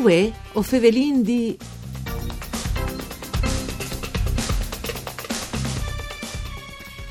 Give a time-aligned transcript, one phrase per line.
[0.00, 1.58] Uè, o fevelin di...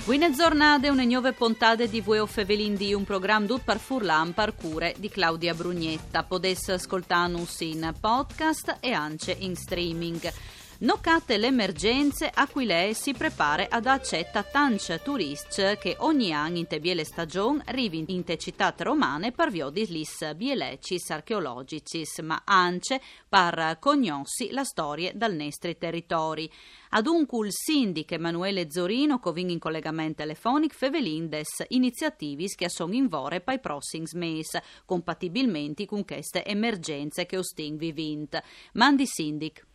[0.05, 4.95] Buone giornate, une nuove puntate di Vue Fevelin di un programma tutto per furlan parcure
[4.97, 6.23] di Claudia Brugnetta.
[6.23, 10.33] Potesse ascoltarnos in podcast e anche in streaming.
[10.81, 16.57] Noccate le emergenze a cui lei si prepara ad accetta tanti turisti che ogni anno
[16.57, 22.05] in te biele stagione arrivano in te città romane per via di lis bielecis archeologici,
[22.21, 26.49] ma anche per cognossi la storia dal nostri territori.
[26.91, 33.09] Ad un il sindico Emanuele Zorino, che in collegamento telefonico, fevelindes iniziativi che sono in
[33.09, 38.41] vore per i prossimi mesi, compatibilmente con queste emergenze che ostin vivint.
[38.71, 39.67] Mandi sindic.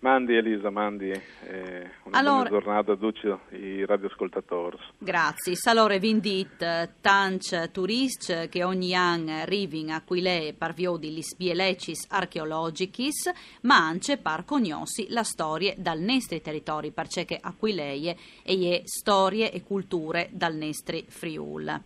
[0.00, 4.78] Mandi Elisa, mandi eh, una allora, buona giornata a tutti i radioascoltatori.
[4.96, 5.54] Grazie.
[5.64, 6.66] Allora, vi invito
[7.00, 10.22] tanti turisti che ogni anno arrivano a qui
[10.56, 13.32] per via di spielecis archeologicis,
[13.62, 19.50] ma anche per conoscere la storia dal nostri territori, perché a qui lei e storie
[19.50, 21.80] e culture dal nostro Friul.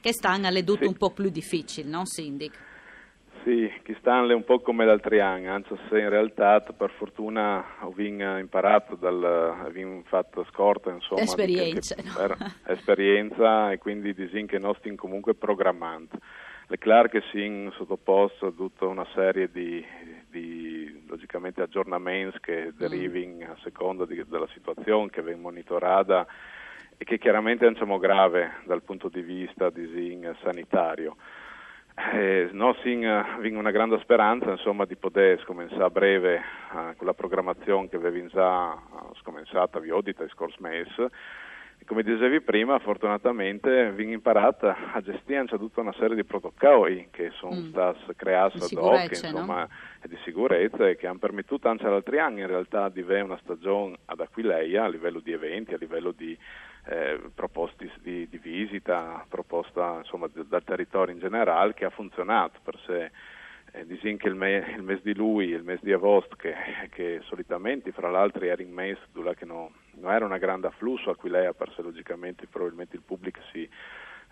[0.00, 0.84] Che stanno alle sì.
[0.84, 2.72] un po' più difficili, no, Sindic?
[3.44, 7.62] Sì, chi stanno è un po' come l'altri anni, anzi se in realtà per fortuna
[7.80, 7.92] ho
[8.38, 12.36] imparato, dal, ho fatto scorta, insomma, esperienza, che, no?
[12.66, 16.18] esperienza e quindi disin che non stiamo comunque programmando.
[16.78, 19.84] Chiaro che si sottoposto a tutta una serie di,
[20.30, 22.76] di logicamente aggiornamenti che mm.
[22.78, 26.26] derivano a seconda di, della situazione che viene monitorata
[26.96, 31.16] e che chiaramente è grave dal punto di vista disin, sanitario.
[31.96, 36.36] Eh, no, sin, uh, una grande speranza insomma, di poter cominciare a breve
[36.72, 41.10] uh, con la programmazione che avevi già uh, scominciata vi odita il scorso mese.
[41.78, 47.30] E come dicevi prima, fortunatamente vi imparata a gestire tutta una serie di protocolli che
[47.34, 47.68] sono mm.
[47.68, 49.68] stati creati ad hoc insomma, no?
[50.06, 53.38] di sicurezza e che hanno permesso anche agli altri anni in realtà di avere una
[53.42, 56.36] stagione ad Aquileia a livello di eventi, a livello di
[56.86, 59.83] eh, proposte di, di, visita, proposta
[60.14, 63.10] insomma, dal territorio in generale che ha funzionato per sé.
[63.72, 66.54] Eh, disin che il, me, il, mese di lui, il mese di agosto, che,
[66.90, 71.16] che solitamente fra l'altro era in mese dove no, non era una grande afflusso a
[71.16, 73.68] cui lei ha perso logicamente probabilmente il pubblico si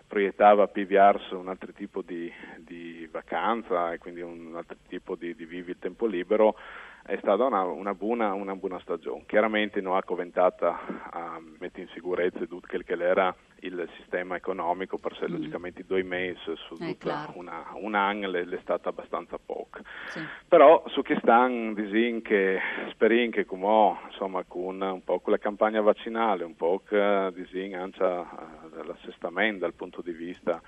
[0.06, 5.34] proiettava a piviarsi un altro tipo di, di, vacanza e quindi un altro tipo di,
[5.34, 6.56] di vivi il tempo libero,
[7.04, 9.24] è stata una, una, buona, una buona, stagione.
[9.26, 14.98] Chiaramente non ha coventata a mettere in sicurezza tutto quel che era il sistema economico,
[14.98, 15.32] perché mm.
[15.32, 19.80] logicamente due mesi su eh, tutta una, un anno è, stata abbastanza poco.
[20.08, 20.20] Sì.
[20.46, 25.38] Però su che stanno, disin che sperin che come insomma con un po' con la
[25.38, 26.82] campagna vaccinale, un po'
[27.32, 30.60] disin anche eh, l'assestamento dal punto di vista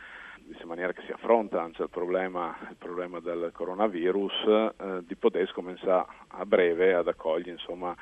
[0.47, 6.06] in maniera che si affronta il problema, il problema del coronavirus, eh, di poter cominciare
[6.28, 7.94] a breve ad accogliere insomma,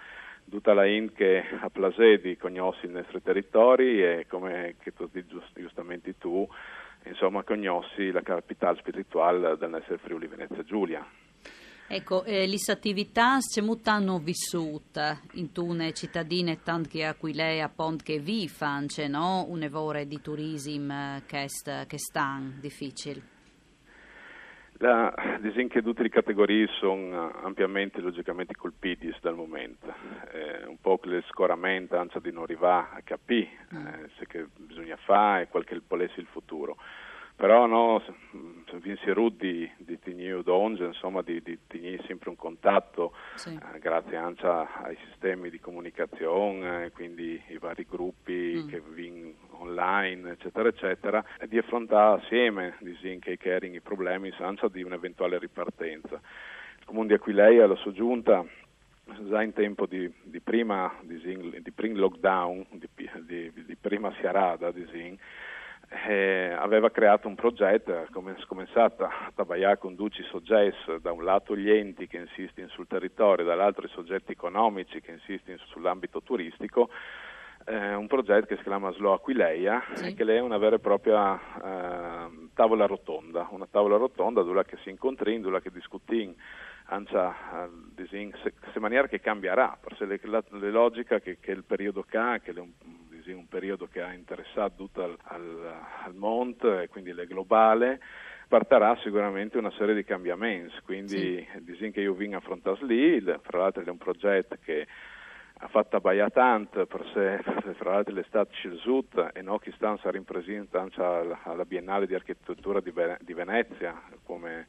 [0.48, 5.58] tutta la IN che ha piacere di conoscere i nostri territori e come tu giust,
[5.58, 6.46] giustamente tu,
[7.04, 11.06] insomma, conosci la capitale spirituale del nostro Friuli Venezia Giulia.
[11.94, 17.60] Ecco, eh, le attività che hanno vissuto in tune cittadine, tanto che a cui lei
[17.60, 19.44] ha pont che vi fanno, no?
[19.46, 21.98] Un evore di turismo che, è che
[22.60, 23.20] difficile.
[24.78, 29.92] La, disin che tutte le categorie sono ampiamente logicamente colpite dal momento,
[30.32, 33.86] eh, un po' le scoramento anzi di non arrivare a capire mm.
[33.86, 35.82] eh, se che bisogna fare e qual che il
[36.26, 36.78] futuro
[37.42, 38.00] però no,
[38.74, 43.58] vinsi Ruddi di Tigniu d'Onge, insomma di, di tenere sempre un contatto sì.
[43.60, 48.68] eh, grazie anche ai sistemi di comunicazione, quindi i vari gruppi mm.
[48.68, 54.68] che vengono online, eccetera, eccetera, e di affrontare assieme disin, che erano i problemi senza
[54.68, 56.20] di un'eventuale ripartenza.
[56.78, 58.46] Il comune di Aquileia, la sua giunta,
[59.28, 62.88] già in tempo di, di prima, disin, di prima lockdown, di,
[63.26, 65.18] di, di prima siarada, disin,
[66.08, 71.56] eh, aveva creato un progetto, come cominciato a lavorare con 12 soggetti, da un lato
[71.56, 76.88] gli enti che insistono sul territorio, dall'altro i soggetti economici che insistono sull'ambito turistico,
[77.66, 80.14] eh, un progetto che si chiama Slow Aquileia sì.
[80.14, 84.90] che è una vera e propria eh, tavola rotonda, una tavola rotonda dove che si
[84.90, 86.34] incontri, dove che discutin
[86.86, 87.68] anza
[88.10, 88.32] in
[88.80, 92.72] maniera che cambierà, perché le, la, le logica che, che il periodo ha, che un
[93.22, 98.00] crisi, un periodo che ha interessato tutto al, al, al mondo e quindi è globale,
[98.48, 101.46] partirà sicuramente una serie di cambiamenti, quindi
[101.76, 101.90] sì.
[101.90, 104.86] che io vengo a affrontare lì, fra l'altro è un progetto che
[105.64, 107.40] ha fatto abbaia tanto per sé,
[107.74, 112.80] fra l'altro l'estate scelta e noi che stanno a rimpresenta anche alla Biennale di Architettura
[112.80, 112.92] di,
[113.32, 114.66] Venezia come,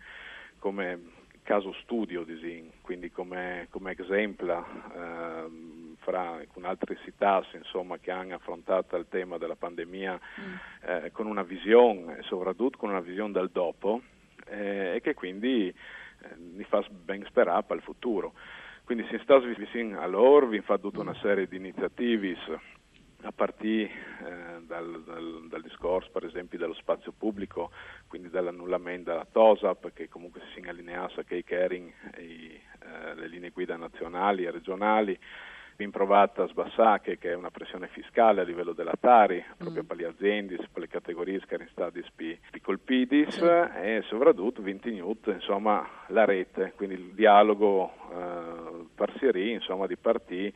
[0.60, 4.66] come caso studio disin, quindi come, come esempio
[4.96, 10.54] ehm, fra con altre città insomma, che hanno affrontato il tema della pandemia mm.
[10.82, 14.02] eh, con una visione soprattutto con una visione del dopo
[14.48, 18.34] eh, e che quindi eh, mi fa ben sperare per il futuro.
[18.84, 22.38] Quindi si sta vicino a loro, vi fa tutta una serie di iniziative
[23.22, 23.90] a partire
[24.26, 27.72] eh, dal, dal, dal, discorso per esempio dello spazio pubblico,
[28.08, 33.52] quindi dall'annullamento della TOSAP che comunque si allineasse a Cake Caring e eh, le linee
[33.52, 35.18] guida nazionali e regionali,
[35.76, 39.86] ben provata a sbassare che è una pressione fiscale a livello della Tari, proprio mm.
[39.86, 41.42] per le aziende, per le categorie
[41.72, 42.04] state
[42.62, 43.44] colpite sì.
[43.44, 50.54] e soprattutto 20 Newt, insomma la rete, quindi il dialogo eh, parsieri, insomma di partiti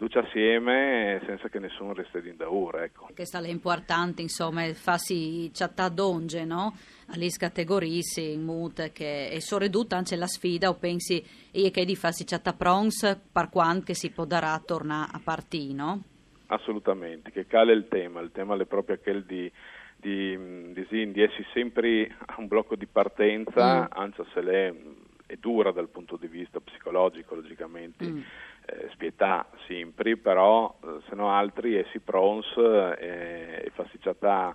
[0.00, 2.84] tutti assieme senza che nessuno resti in daura.
[2.84, 3.08] Ecco.
[3.14, 6.74] Questa è importante, insomma, farsi chatta donge, no?
[7.08, 11.96] Alle categorie in mood che è soprattutto anche la sfida o pensi e che di
[11.96, 16.02] farsi chatta prons per quanto si può darà tornare a partire, no?
[16.46, 19.52] Assolutamente, che cale il tema, il tema è proprio quel di
[19.96, 20.34] di,
[20.72, 23.86] di, di essere sempre a un blocco di partenza, mm.
[23.90, 28.06] anche se lei è dura dal punto di vista psicologico, logicamente.
[28.06, 28.20] Mm
[28.66, 34.54] eh, spietà sempre, però eh, se no altri essi prons eh, e facciata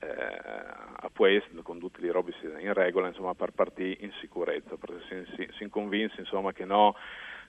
[0.00, 5.00] eh, a questo con tutti i robi in regola insomma per partire in sicurezza perché
[5.08, 6.94] si, si, si convince insomma che no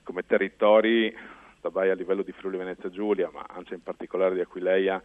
[0.02, 1.14] come territori
[1.60, 5.02] a livello di Friuli Venezia Giulia ma anche in particolare di Aquileia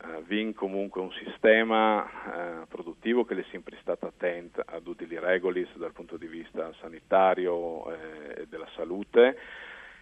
[0.00, 5.18] Uh, vin comunque un sistema uh, produttivo che è sempre stato attento a tutte le
[5.18, 9.36] regole dal punto di vista sanitario eh, e della salute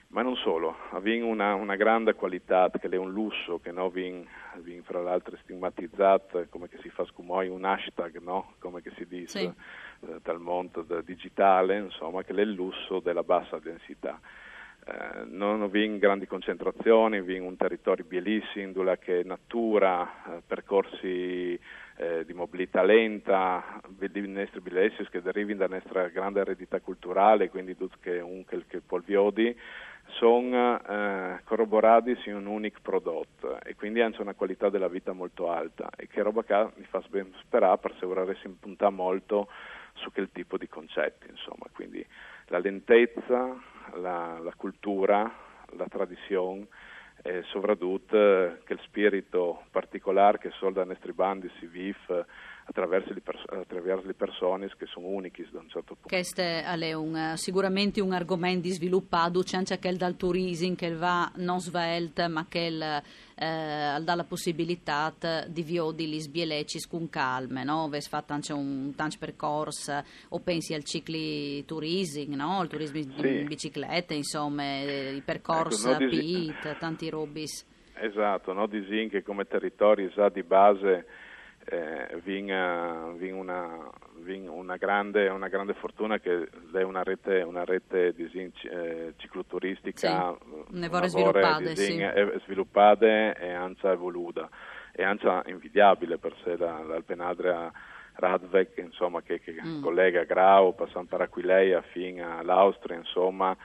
[0.09, 4.25] ma non solo, aveva una, una, grande qualità che è un lusso che no, vin
[4.83, 8.55] fra l'altro stigmatizzato come che si fa scumoi un hashtag, no?
[8.59, 9.45] come che si dice sì.
[9.45, 14.21] eh, dal mondo digitale, insomma, che è il lusso della bassa densità.
[14.89, 21.59] Eh, non vin grandi concentrazioni, vin un territorio bellissimo dove che natura, eh, percorsi
[21.97, 27.77] eh, di mobilità lenta, di nostri bellezzi che derivano dalla nostra grande eredità culturale, quindi
[28.01, 29.59] che un che, polviodi
[30.19, 35.51] sono eh, corroborati in un unico prodotto e quindi hanno una qualità della vita molto
[35.51, 39.49] alta e che roba che mi fa ben sperare per assicurare si punta molto
[39.97, 42.05] su quel tipo di concetti, insomma, quindi
[42.47, 43.57] la lentezza,
[43.95, 45.31] la, la cultura,
[45.77, 46.67] la tradizione
[47.23, 51.15] e soprattutto eh, che il spirito particolare che solo da nostri
[51.59, 52.27] si vive
[52.69, 56.09] attraverso le, pers- attraverso le persone che sono uniche da un certo punto.
[56.09, 61.61] Questo è un, sicuramente un argomento sviluppato, c'è anche quel dal turismo che va non
[61.61, 62.73] svelto ma che eh,
[63.35, 65.15] dà la possibilità
[65.47, 67.85] di viodi gli sbieleci con calme, no?
[67.85, 72.63] Avete fatto anche un tanto percorso o pensi al cicli turismo, no?
[72.63, 73.39] il turismo sì.
[73.41, 77.65] in bicicletta, insomma, i percorsi ecco, no, PIT, tanti robis.
[77.95, 78.67] Esatto, no?
[78.67, 81.07] Disin che come territori già di base
[81.69, 82.47] eh, vin,
[83.17, 83.91] vin, una,
[84.21, 90.37] vin una, grande, una, grande, fortuna che è una rete, una rete disin, eh, cicloturistica
[90.39, 92.05] sì, ne vorrei sviluppare, sì.
[92.45, 94.49] sviluppate e anzi evoluta
[94.93, 97.73] e anzi invidiabile per sé l'Alpenadria
[98.15, 99.83] Radvek insomma, che, che mm.
[99.83, 103.57] collega Grau passando per Aquileia fino all'Austria insomma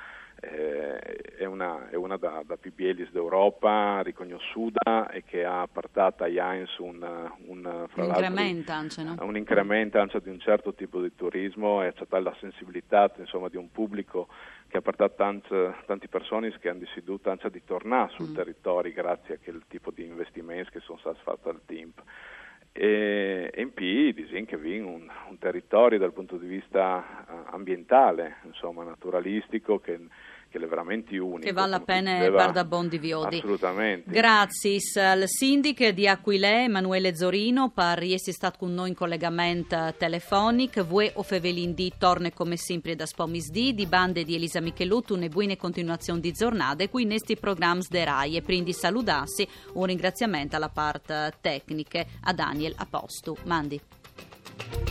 [0.43, 0.97] eh,
[1.37, 6.27] è una, è una da, da più bielis d'Europa riconosciuta e che ha portato a
[6.27, 6.97] Jains un,
[7.45, 9.15] un, un incremento no?
[9.19, 13.57] un incremento anche di un certo tipo di turismo e c'è la sensibilità insomma, di
[13.57, 14.29] un pubblico
[14.67, 18.33] che ha portato tante, tante persone che hanno deciso anche di tornare sul mm.
[18.33, 22.01] territorio grazie a quel tipo di investimenti che sono stati fatti al TIMP
[22.73, 28.83] e, in più dicono che un, un territorio dal punto di vista eh, ambientale, insomma
[28.83, 29.99] naturalistico che
[30.59, 31.39] veramente unico.
[31.39, 33.37] Che vale la pena diceva, da Bondi Viodi.
[33.37, 34.11] Assolutamente.
[34.11, 40.85] Grazie al sindaco di Aquilè, Emanuele Zorino, per essere stato con noi in collegamento telefonico.
[40.85, 45.55] Voi o Fevelindì torna come sempre da Spomisdì, di bande di Elisa Michelotto, una buona
[45.55, 48.35] continuazione di giornata, qui nesti programmi de RAI.
[48.37, 53.35] E quindi salutassi un ringraziamento alla parte tecnica a Daniel Apostu.
[53.45, 54.90] Mandi.